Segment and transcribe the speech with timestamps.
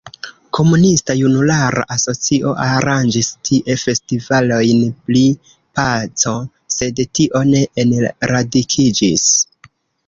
[0.57, 5.23] Komunista Junulara Asocio aranĝis tie festivalojn pri
[5.81, 6.37] Paco,
[6.79, 9.33] sed tio ne enradikiĝis.